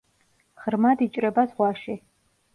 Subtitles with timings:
[0.63, 1.99] ღრმად იჭრება ზღვაში.